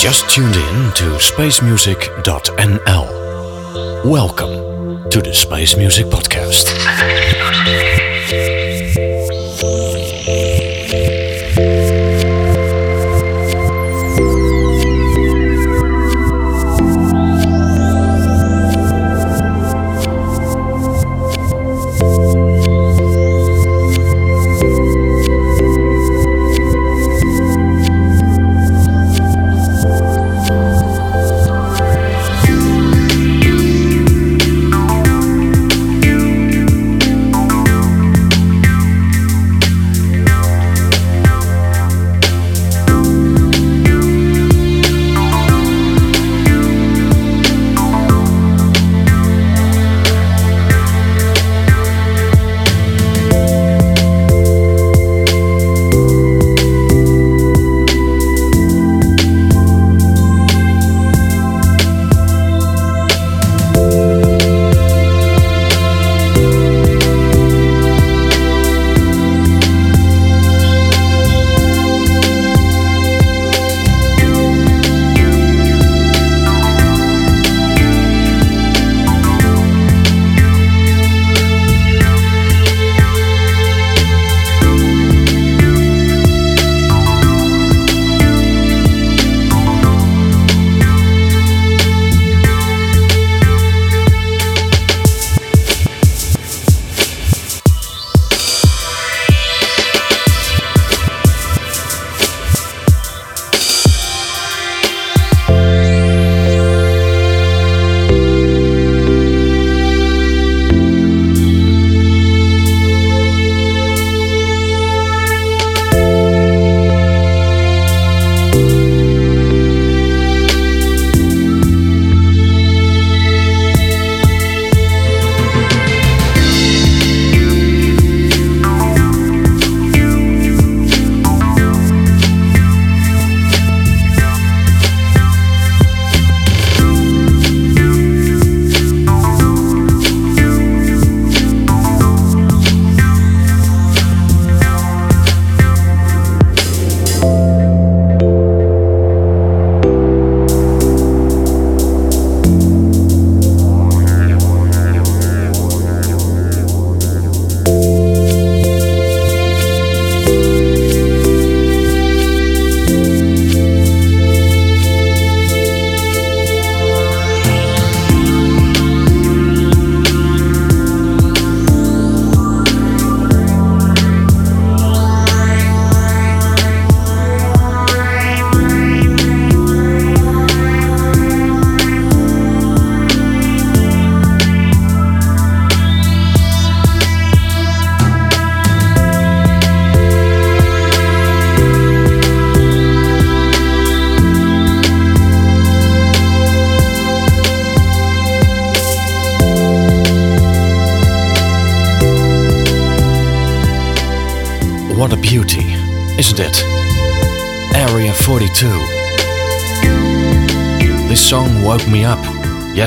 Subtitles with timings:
[0.00, 4.10] just tuned in to spacemusic.nl.
[4.10, 6.70] Welcome to the Space Music Podcast.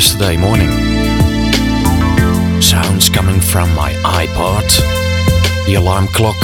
[0.03, 0.69] Yesterday morning.
[2.61, 4.67] Sounds coming from my iPod,
[5.65, 6.35] the alarm clock.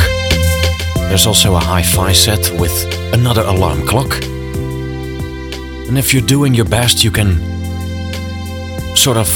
[1.10, 2.74] There's also a hi fi set with
[3.14, 4.24] another alarm clock.
[5.90, 7.32] And if you're doing your best, you can
[8.96, 9.28] sort of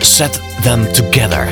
[0.00, 1.44] set them together.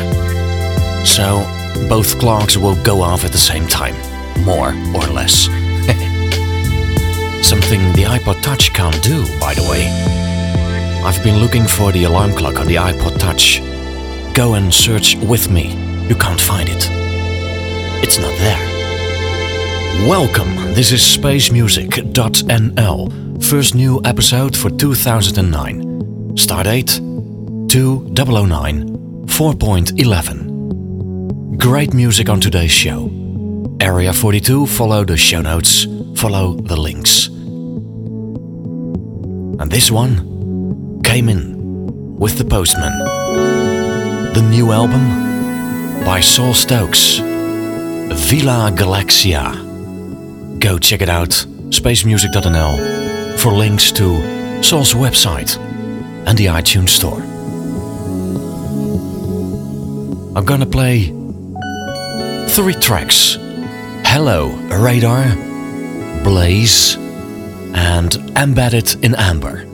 [1.05, 1.45] So
[1.89, 3.97] both clocks will go off at the same time,
[4.45, 5.47] more or less.
[7.43, 10.24] Something the iPod Touch can't do, by the way.
[11.05, 13.61] I've been looking for the alarm clock on the iPod Touch.
[14.35, 15.75] Go and search with me.
[16.09, 16.89] You can't find it.
[18.03, 18.59] It's not there.
[20.09, 23.45] Welcome, this is spacemusic.nl.
[23.45, 26.39] First new episode for 2009.
[26.39, 31.59] Start Stardate 2009 4.11.
[31.59, 33.11] Great music on today's show.
[33.79, 35.87] Area 42, follow the show notes,
[36.17, 37.27] follow the links.
[39.61, 40.34] And this one
[41.15, 42.99] came in with The Postman.
[44.35, 45.05] The new album
[46.05, 47.19] by Saul Stokes,
[48.29, 49.45] Villa Galaxia.
[50.59, 51.31] Go check it out,
[51.71, 55.57] spacemusic.nl, for links to Saul's website
[56.27, 57.23] and the iTunes Store.
[60.37, 61.13] I'm gonna play
[62.49, 63.39] three tracks
[64.05, 64.49] Hello,
[64.87, 65.33] Radar,
[66.25, 66.97] Blaze,
[67.73, 69.74] and Embedded in Amber.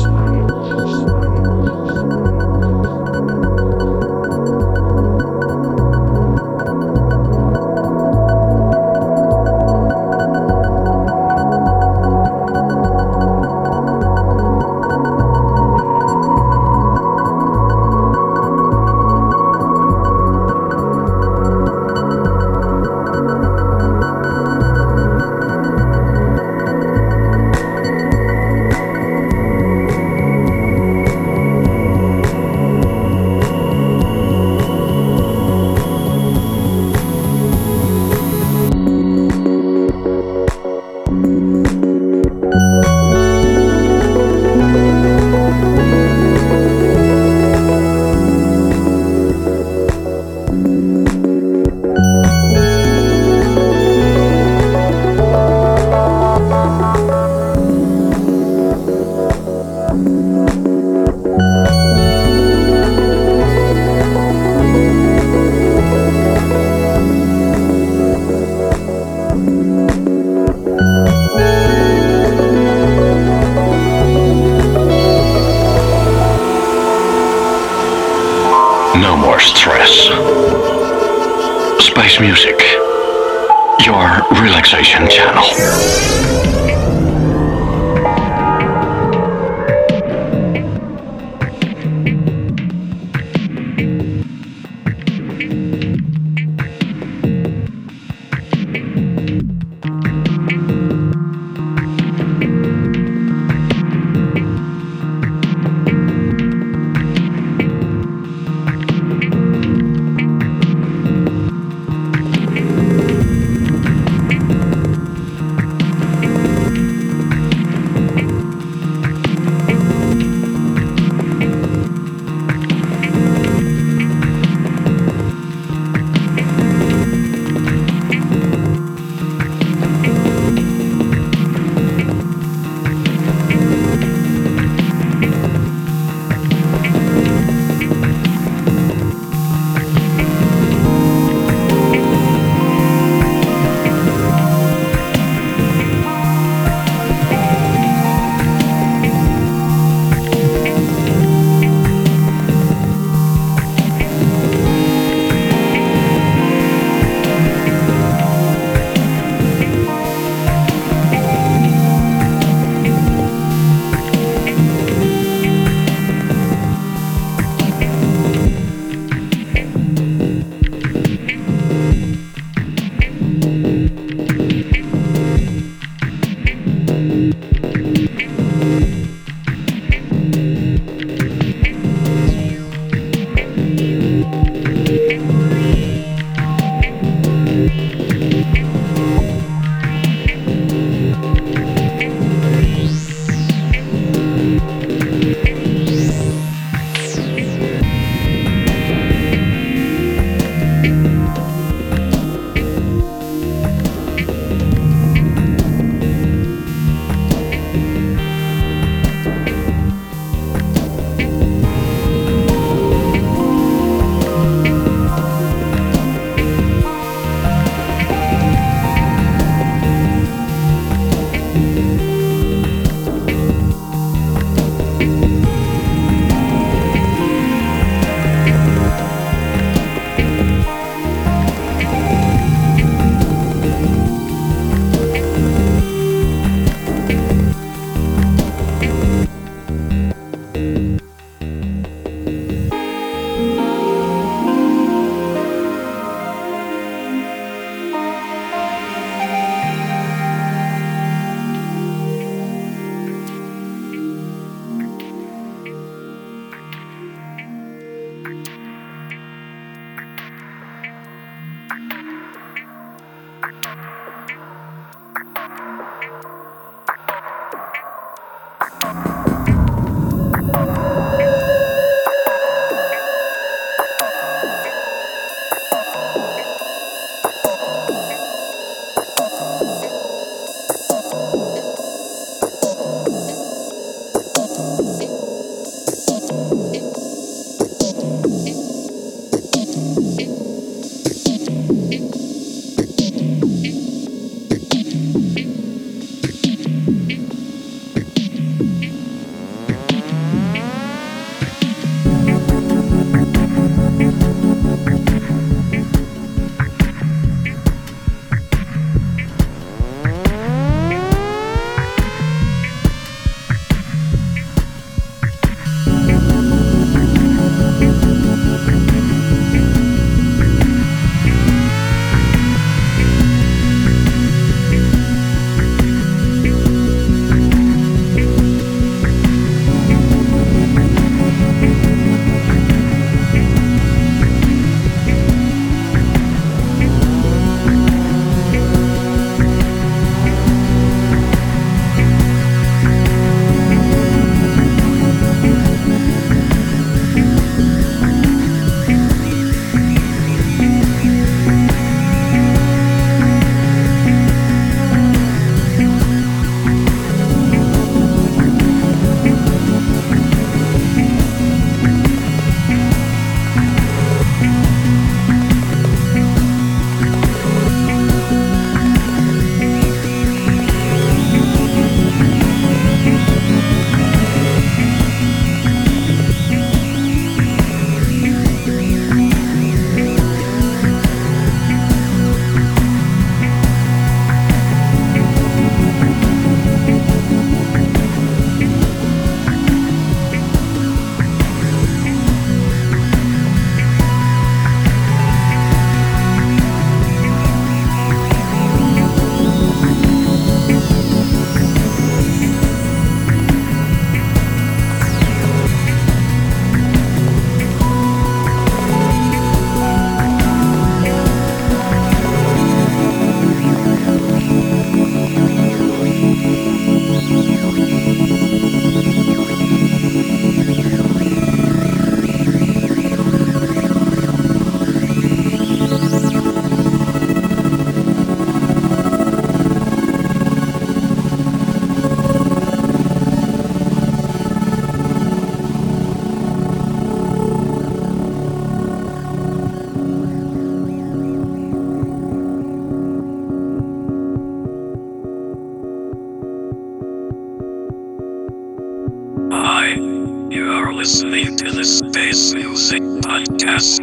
[451.61, 454.00] to the Space Music Podcast.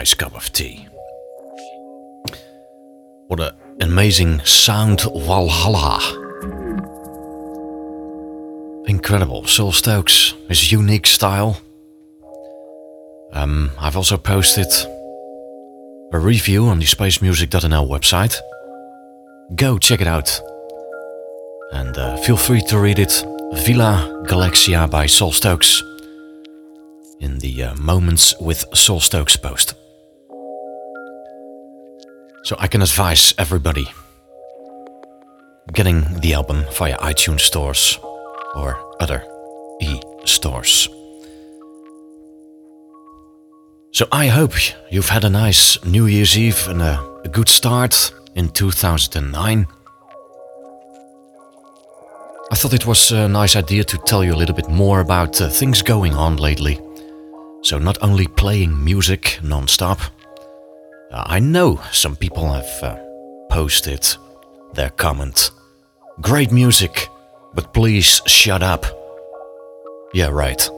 [0.00, 0.88] Nice cup of tea.
[3.26, 5.98] What an amazing sound, Valhalla.
[8.86, 9.44] Incredible.
[9.46, 11.60] Saul Stokes, his unique style.
[13.34, 14.72] Um, I've also posted
[16.14, 18.34] a review on the spacemusic.nl website.
[19.54, 20.30] Go check it out.
[21.72, 23.12] And uh, feel free to read it.
[23.66, 25.82] Villa Galaxia by Saul Stokes
[27.20, 29.74] in the uh, Moments with Saul Stokes post.
[32.42, 33.86] So I can advise everybody
[35.72, 37.98] getting the album via iTunes stores
[38.54, 39.22] or other
[39.80, 40.88] e stores.
[43.92, 44.52] So I hope
[44.90, 49.66] you've had a nice New Year's Eve and a, a good start in 2009.
[52.52, 55.40] I thought it was a nice idea to tell you a little bit more about
[55.40, 56.80] uh, things going on lately.
[57.62, 60.00] So, not only playing music non stop,
[61.12, 62.96] I know some people have uh,
[63.50, 64.06] posted
[64.74, 65.50] their comment
[66.20, 67.08] Great music,
[67.54, 68.84] but please shut up.
[70.12, 70.68] Yeah, right.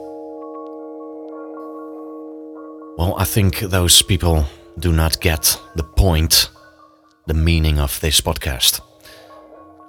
[2.97, 4.45] Well, I think those people
[4.79, 6.49] do not get the point,
[7.27, 8.79] the meaning of this podcast.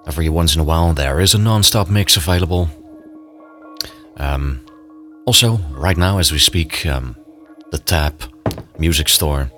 [0.08, 2.68] Every once in a while, there is a non stop mix available.
[4.16, 4.66] Um,
[5.24, 7.14] also, right now, as we speak, um,
[7.70, 8.24] the Tap
[8.76, 9.52] Music Store,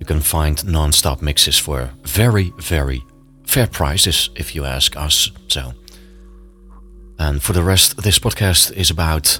[0.00, 3.04] you can find non stop mixes for very, very
[3.44, 5.74] fair prices, if you ask us so.
[7.18, 9.38] And for the rest, this podcast is about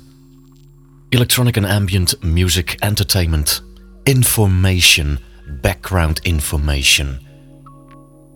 [1.11, 3.63] electronic and ambient music, entertainment,
[4.07, 5.19] information,
[5.63, 7.19] background information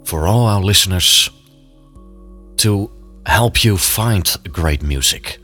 [0.04, 1.30] for all our listeners
[2.56, 2.90] to
[3.26, 5.38] help you find great music.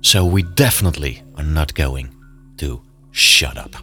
[0.00, 2.14] So we definitely are not going
[2.58, 3.74] to shut up.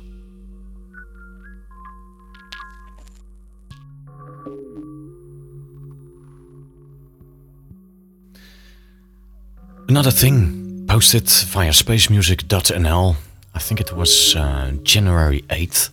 [9.89, 13.15] Another thing posted via spacemusic.nl,
[13.55, 15.89] I think it was uh, January 8th,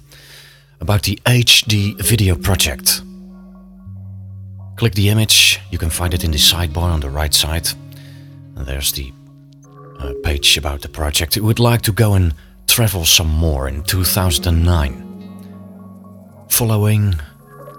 [0.82, 3.00] about the HD video project.
[4.76, 7.68] Click the image, you can find it in the sidebar on the right side.
[8.56, 9.14] And there's the
[9.98, 11.36] uh, page about the project.
[11.36, 12.34] We would like to go and
[12.66, 16.46] travel some more in 2009.
[16.50, 17.14] Following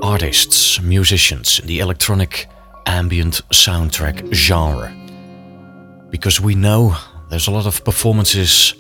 [0.02, 2.48] artists, musicians in the electronic
[2.88, 4.92] ambient soundtrack genre
[6.10, 6.96] because we know
[7.30, 8.74] there's a lot of performances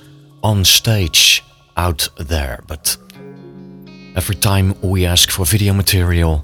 [0.44, 1.44] on stage
[1.76, 2.98] out there, but
[4.16, 6.44] every time we ask for video material,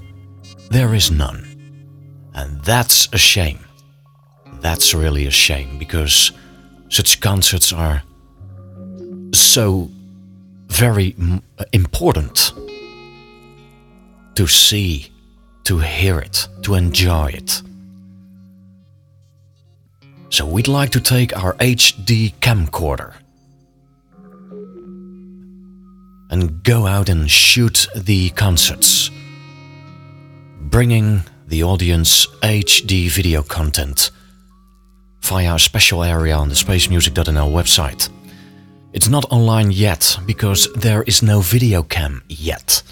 [0.70, 1.46] there is none.
[2.34, 3.60] And that's a shame.
[4.60, 6.32] That's really a shame because
[6.88, 8.02] such concerts are
[9.32, 9.90] so
[10.68, 11.14] very
[11.72, 12.52] important
[14.34, 15.12] to see,
[15.64, 17.62] to hear it, to enjoy it.
[20.34, 23.14] So we'd like to take our HD camcorder
[26.28, 29.12] and go out and shoot the concerts,
[30.60, 34.10] bringing the audience HD video content
[35.20, 38.08] via a special area on the spacemusic.nl website.
[38.92, 42.82] It's not online yet because there is no video cam yet.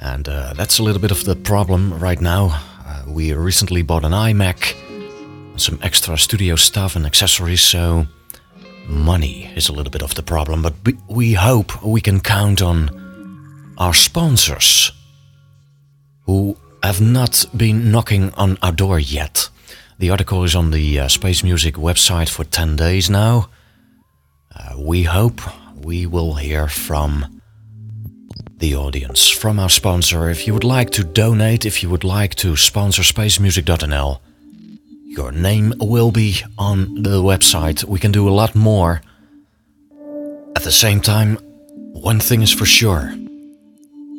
[0.00, 2.62] And uh, that's a little bit of the problem right now.
[2.86, 4.74] Uh, we recently bought an iMac
[5.56, 8.06] some extra studio stuff and accessories, so
[8.86, 10.62] money is a little bit of the problem.
[10.62, 10.74] But
[11.08, 14.92] we hope we can count on our sponsors
[16.26, 19.48] who have not been knocking on our door yet.
[19.98, 23.48] The article is on the uh, Space Music website for 10 days now.
[24.54, 25.40] Uh, we hope
[25.76, 27.40] we will hear from
[28.58, 30.28] the audience, from our sponsor.
[30.28, 34.20] If you would like to donate, if you would like to sponsor spacemusic.nl,
[35.16, 37.84] your name will be on the website.
[37.84, 39.02] We can do a lot more.
[40.56, 41.36] At the same time,
[41.92, 43.14] one thing is for sure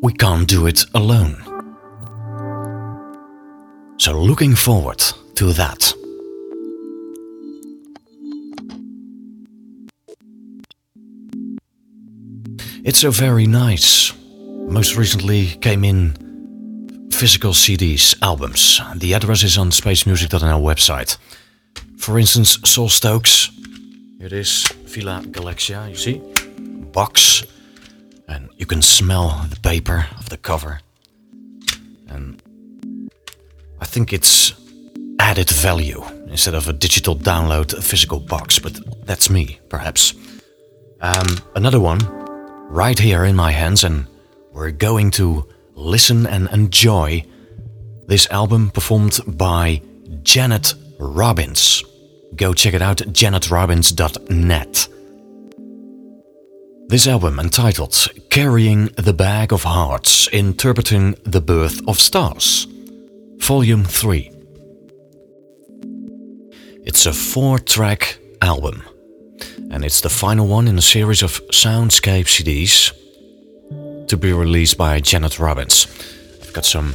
[0.03, 1.35] we can't do it alone.
[3.97, 5.01] So, looking forward
[5.35, 5.93] to that.
[12.83, 14.13] It's so very nice.
[14.67, 16.22] Most recently came in
[17.13, 18.81] physical CDs, albums.
[18.95, 21.17] The address is on spacemusic.nl website.
[21.97, 23.51] For instance, Saul Stokes.
[24.19, 26.21] It is, Villa Galaxia, you see?
[26.91, 27.45] Box.
[28.27, 30.79] and you can smell the paper of the cover.
[32.07, 32.41] And
[33.79, 34.53] I think it's
[35.19, 40.13] added value instead of a digital download, a physical box, but that's me, perhaps.
[41.01, 41.99] Um, another one
[42.69, 44.07] right here in my hands, and
[44.51, 47.23] we're going to listen and enjoy
[48.07, 49.81] this album performed by
[50.21, 51.83] Janet Robbins.
[52.35, 54.87] Go check it out, janetrobbins.net.
[56.87, 62.67] This album, entitled Carrying the Bag of Hearts Interpreting the Birth of Stars,
[63.37, 64.31] Volume 3.
[66.85, 68.83] It's a four track album,
[69.71, 72.91] and it's the final one in a series of soundscape CDs
[74.07, 75.87] to be released by Janet Robbins.
[76.41, 76.93] I've got some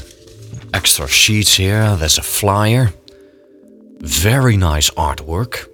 [0.75, 2.93] extra sheets here, there's a flyer,
[4.01, 5.67] very nice artwork.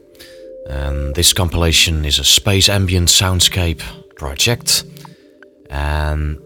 [0.67, 3.83] And this compilation is a space ambient soundscape
[4.17, 4.85] project.
[5.69, 6.41] And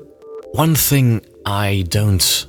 [0.53, 2.47] one thing I don't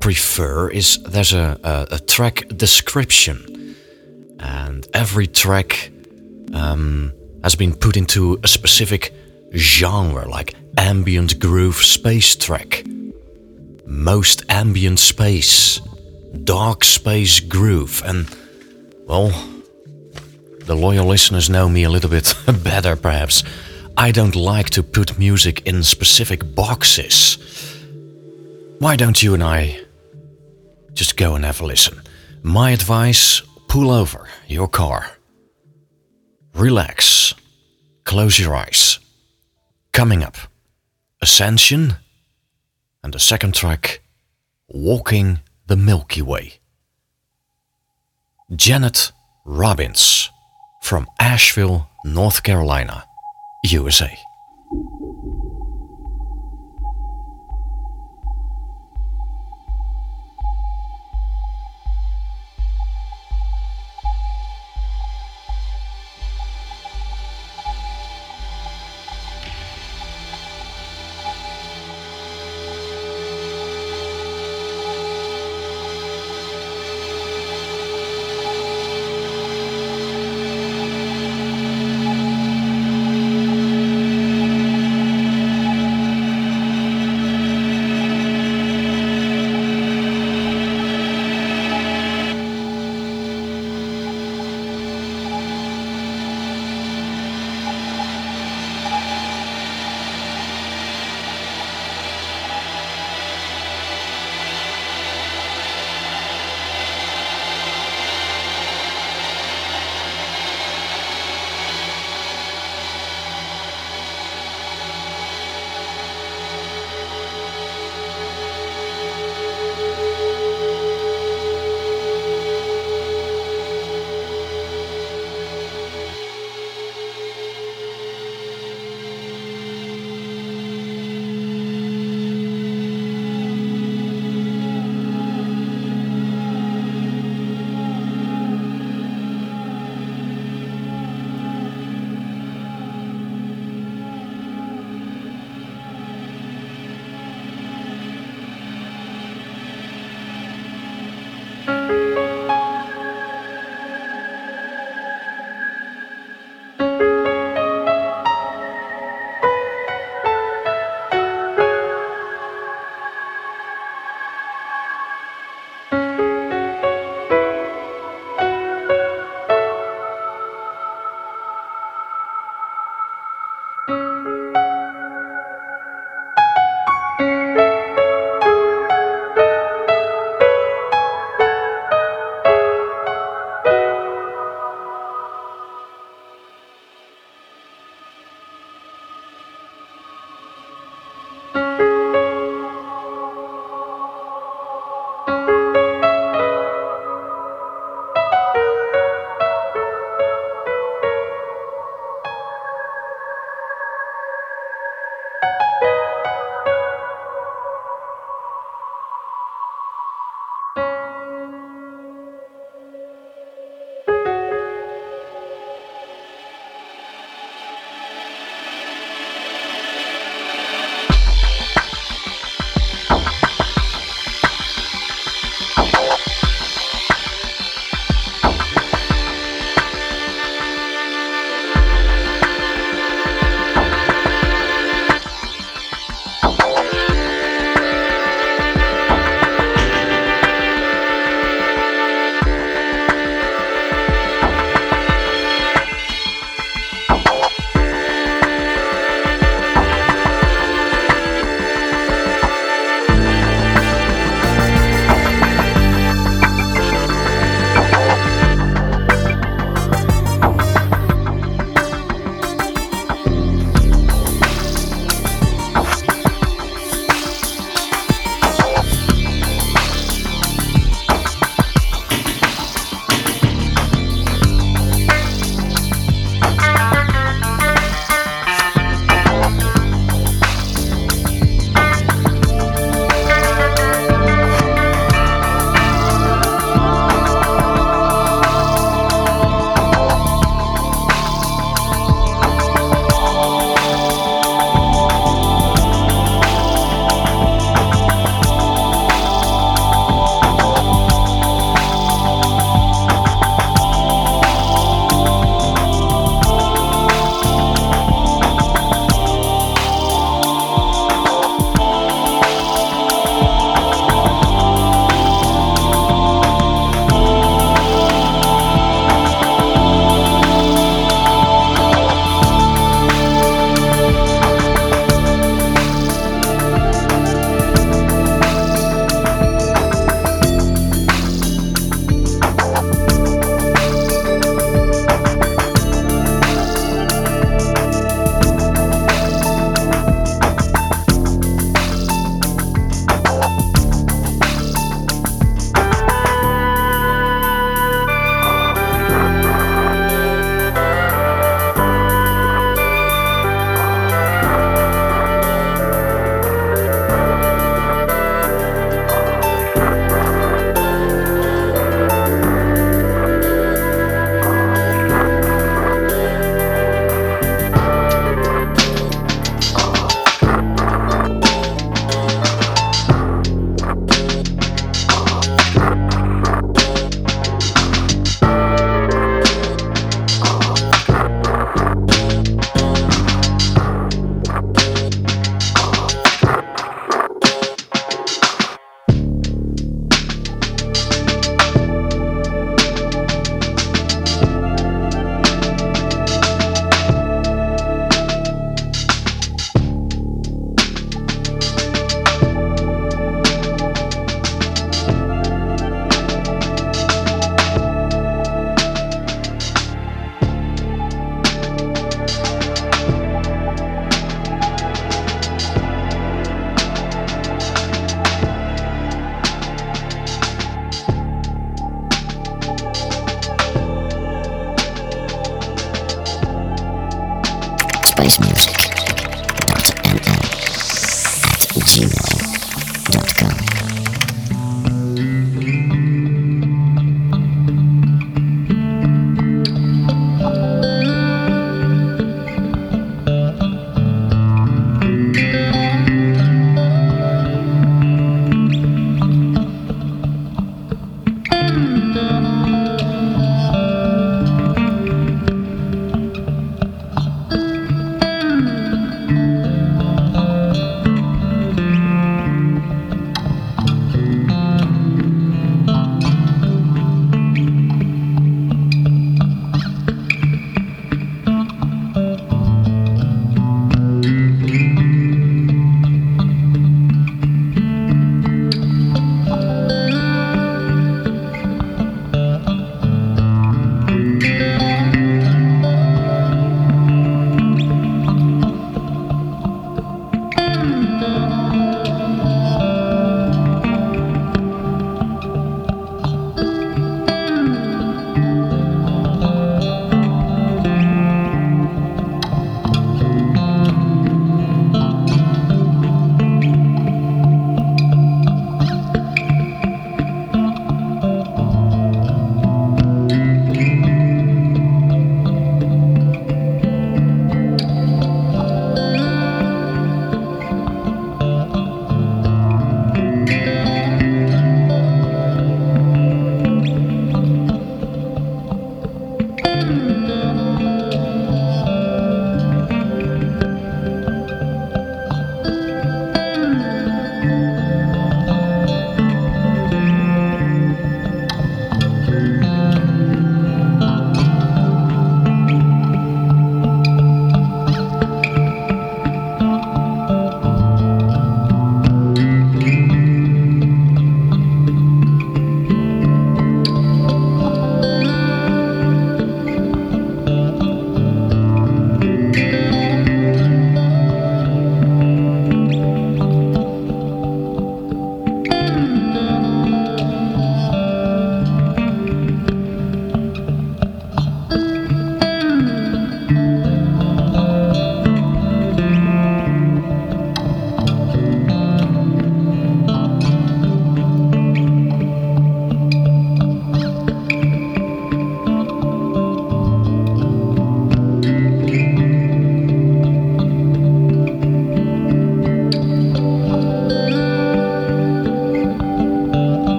[0.00, 3.76] prefer is there's a, a, a track description,
[4.40, 5.90] and every track
[6.52, 7.12] um,
[7.44, 9.12] has been put into a specific
[9.54, 12.84] genre, like ambient groove space track,
[13.86, 15.80] most ambient space,
[16.44, 18.28] dark space groove, and
[19.06, 19.30] well,
[20.60, 23.42] the loyal listeners know me a little bit better, perhaps.
[23.96, 27.36] I don't like to put music in specific boxes.
[28.78, 29.80] Why don't you and I
[30.92, 32.00] just go and have a listen?
[32.42, 35.10] My advice pull over your car,
[36.54, 37.34] relax,
[38.04, 39.00] close your eyes.
[39.92, 40.36] Coming up,
[41.20, 41.96] Ascension,
[43.02, 44.00] and the second track,
[44.68, 46.60] Walking the Milky Way.
[48.54, 49.12] Janet
[49.44, 50.30] Robbins
[50.82, 53.04] from Asheville, North Carolina.
[53.64, 54.16] USA.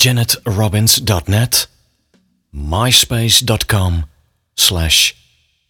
[0.00, 1.66] janetrobbins.net,
[2.54, 4.06] myspace.com
[4.56, 5.14] slash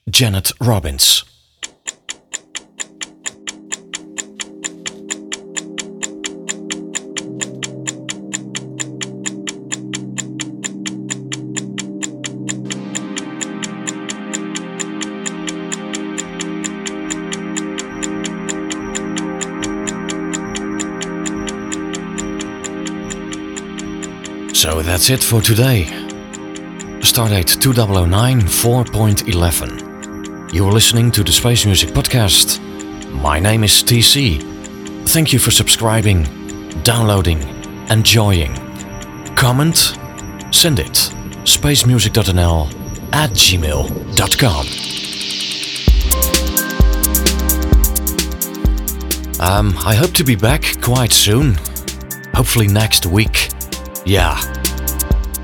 [0.08, 1.29] janetrobbins.
[25.10, 25.84] That's it for today.
[27.00, 30.54] Stardate 2009 4.11.
[30.54, 32.60] You are listening to the Space Music Podcast.
[33.10, 34.40] My name is TC.
[35.08, 36.28] Thank you for subscribing,
[36.84, 37.42] downloading,
[37.90, 38.54] enjoying.
[39.34, 39.76] Comment?
[40.52, 41.10] Send it.
[41.44, 42.68] spacemusic.nl
[43.12, 44.66] at gmail.com.
[49.40, 51.56] Um, I hope to be back quite soon.
[52.34, 53.50] Hopefully next week.
[54.04, 54.38] Yeah.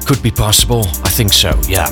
[0.06, 0.86] Could be possible.
[1.04, 1.88] I think so, yeah.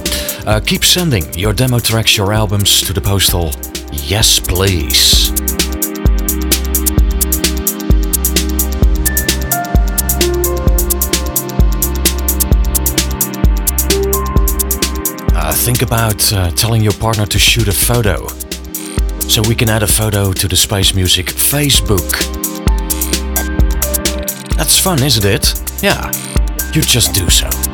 [0.47, 3.51] Uh, keep sending your demo tracks, your albums to the postal.
[3.93, 5.33] Yes, please.
[15.35, 18.29] Uh, think about uh, telling your partner to shoot a photo.
[19.29, 22.09] So we can add a photo to the Space Music Facebook.
[24.57, 25.83] That's fun, isn't it?
[25.83, 26.12] Yeah
[26.75, 27.74] you just do so.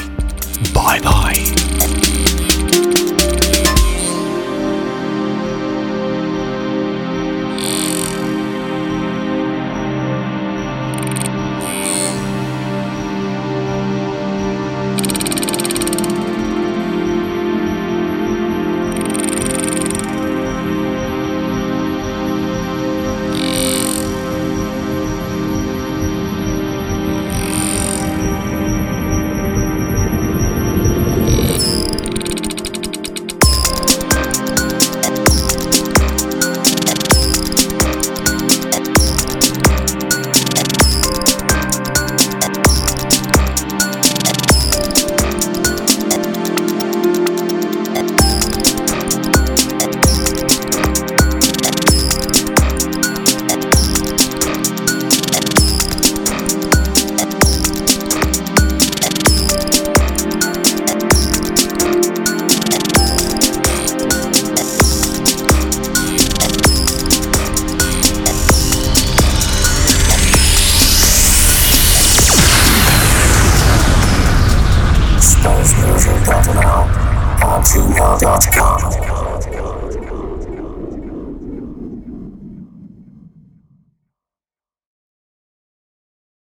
[0.73, 1.62] Bye bye.